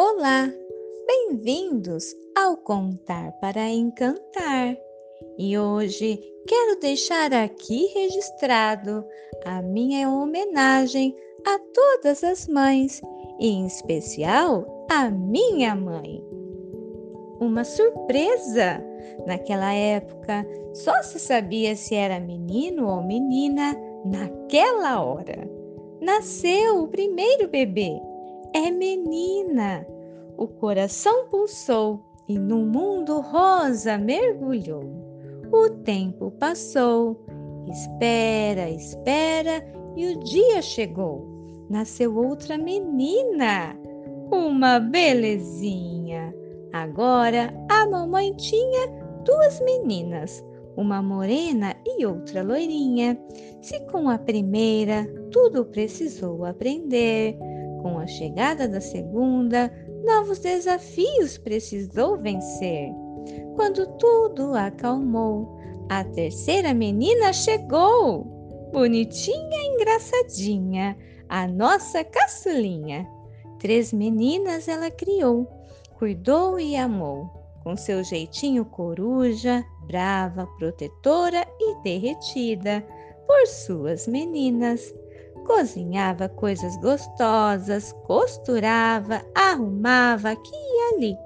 [0.00, 0.48] Olá,
[1.08, 4.76] bem-vindos ao Contar para Encantar.
[5.36, 9.04] E hoje quero deixar aqui registrado
[9.44, 13.02] a minha homenagem a todas as mães,
[13.40, 16.24] e em especial a minha mãe.
[17.40, 18.80] Uma surpresa!
[19.26, 25.50] Naquela época, só se sabia se era menino ou menina naquela hora.
[26.00, 28.00] Nasceu o primeiro bebê
[28.54, 29.86] é menina.
[30.36, 34.84] O coração pulsou e no mundo rosa mergulhou.
[35.50, 37.24] O tempo passou,
[37.66, 39.64] espera, espera
[39.96, 41.26] e o dia chegou.
[41.70, 43.76] Nasceu outra menina,
[44.30, 46.34] uma belezinha.
[46.72, 48.88] Agora a mamãe tinha
[49.24, 50.44] duas meninas,
[50.76, 53.18] uma morena e outra loirinha.
[53.60, 57.36] Se com a primeira tudo precisou aprender,
[57.82, 59.72] com a chegada da segunda,
[60.04, 62.90] novos desafios precisou vencer.
[63.54, 68.24] Quando tudo acalmou, a terceira menina chegou.
[68.72, 70.96] Bonitinha e engraçadinha,
[71.28, 73.08] a nossa caçulinha.
[73.58, 75.48] Três meninas ela criou,
[75.98, 77.26] cuidou e amou,
[77.64, 82.86] com seu jeitinho coruja, brava, protetora e derretida
[83.26, 84.94] por suas meninas
[85.48, 91.18] cozinhava coisas gostosas, costurava, arrumava aqui e ali.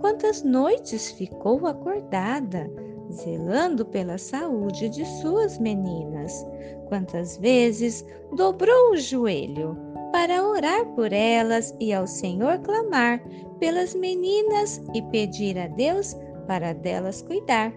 [0.00, 2.70] Quantas noites ficou acordada,
[3.10, 6.46] zelando pela saúde de suas meninas.
[6.88, 8.04] Quantas vezes
[8.36, 9.76] dobrou o joelho
[10.12, 13.20] para orar por elas e ao Senhor clamar
[13.58, 16.14] pelas meninas e pedir a Deus
[16.46, 17.72] para delas cuidar.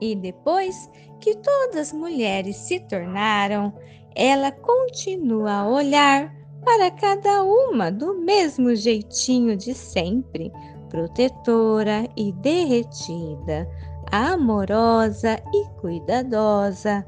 [0.00, 3.72] E depois que todas as mulheres se tornaram,
[4.14, 6.34] ela continua a olhar
[6.64, 10.52] para cada uma do mesmo jeitinho de sempre,
[10.88, 13.68] protetora e derretida,
[14.10, 17.06] amorosa e cuidadosa,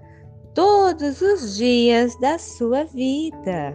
[0.55, 3.73] todos os dias da sua vida.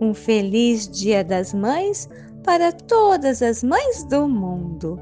[0.00, 2.08] Um feliz Dia das Mães
[2.42, 4.98] para todas as mães do mundo.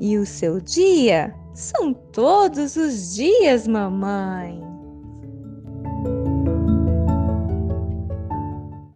[0.00, 4.71] E o seu dia são todos os dias, mamãe.